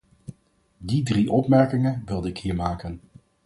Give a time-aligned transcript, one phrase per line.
[0.79, 2.99] Die drie opmerkingen wilde ik hier maken.